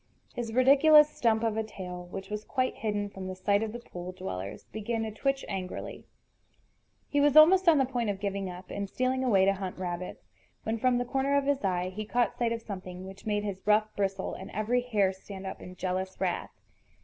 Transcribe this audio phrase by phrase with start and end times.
[0.33, 3.77] His ridiculous stump of a tail, which was quite hidden from the sight of the
[3.77, 6.05] pool dwellers, began to twitch angrily.
[7.07, 10.25] He was almost on the point of giving up, and stealing away to hunt rabbits,
[10.63, 13.61] when from the corner of his eye he caught sight of something which made his
[13.67, 16.49] ruff bristle and every hair stand up in jealous wrath.